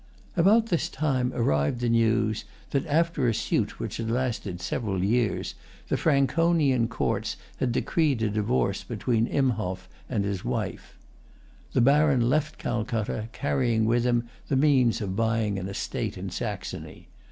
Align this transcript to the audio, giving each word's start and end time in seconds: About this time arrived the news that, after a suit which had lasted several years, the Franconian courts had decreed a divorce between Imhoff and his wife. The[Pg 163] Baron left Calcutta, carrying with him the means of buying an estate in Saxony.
About 0.35 0.65
this 0.65 0.89
time 0.89 1.31
arrived 1.35 1.79
the 1.79 1.87
news 1.87 2.43
that, 2.71 2.87
after 2.87 3.27
a 3.27 3.35
suit 3.35 3.79
which 3.79 3.97
had 3.97 4.09
lasted 4.09 4.59
several 4.59 5.03
years, 5.03 5.53
the 5.89 5.95
Franconian 5.95 6.87
courts 6.87 7.37
had 7.57 7.71
decreed 7.71 8.23
a 8.23 8.29
divorce 8.31 8.83
between 8.83 9.27
Imhoff 9.27 9.87
and 10.09 10.25
his 10.25 10.43
wife. 10.43 10.97
The[Pg 11.73 11.83
163] 11.85 11.93
Baron 11.93 12.29
left 12.31 12.57
Calcutta, 12.57 13.29
carrying 13.31 13.85
with 13.85 14.03
him 14.03 14.27
the 14.47 14.55
means 14.55 15.01
of 15.01 15.15
buying 15.15 15.59
an 15.59 15.69
estate 15.69 16.17
in 16.17 16.31
Saxony. 16.31 17.07